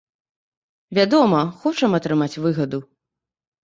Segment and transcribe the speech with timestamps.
[0.99, 2.85] Вядома, хочам атрымаць выгаду.